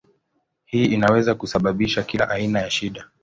Hii 0.65 0.85
inaweza 0.85 1.35
kusababisha 1.35 2.03
kila 2.03 2.29
aina 2.29 2.59
ya 2.61 2.69
shida. 2.71 3.07